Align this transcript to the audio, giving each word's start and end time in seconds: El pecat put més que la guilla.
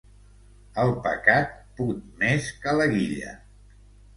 El 0.83 0.93
pecat 1.03 1.53
put 1.81 1.99
més 2.25 2.51
que 2.65 2.77
la 2.81 2.89
guilla. 2.95 3.39